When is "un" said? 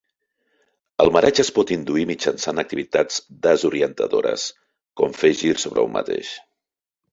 5.87-5.97